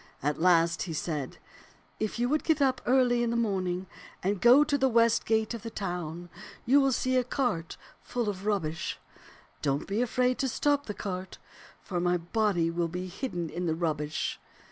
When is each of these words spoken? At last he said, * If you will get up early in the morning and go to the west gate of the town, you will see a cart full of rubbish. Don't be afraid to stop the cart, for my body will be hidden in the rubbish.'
At 0.23 0.41
last 0.41 0.81
he 0.81 0.93
said, 0.93 1.37
* 1.67 1.99
If 1.99 2.17
you 2.17 2.27
will 2.27 2.39
get 2.39 2.59
up 2.59 2.81
early 2.87 3.21
in 3.21 3.29
the 3.29 3.35
morning 3.35 3.85
and 4.23 4.41
go 4.41 4.63
to 4.63 4.75
the 4.75 4.89
west 4.89 5.27
gate 5.27 5.53
of 5.53 5.61
the 5.61 5.69
town, 5.69 6.27
you 6.65 6.81
will 6.81 6.91
see 6.91 7.17
a 7.17 7.23
cart 7.23 7.77
full 8.01 8.27
of 8.27 8.47
rubbish. 8.47 8.97
Don't 9.61 9.85
be 9.87 10.01
afraid 10.01 10.39
to 10.39 10.47
stop 10.47 10.87
the 10.87 10.95
cart, 10.95 11.37
for 11.83 11.99
my 11.99 12.17
body 12.17 12.71
will 12.71 12.87
be 12.87 13.05
hidden 13.05 13.51
in 13.51 13.67
the 13.67 13.75
rubbish.' 13.75 14.39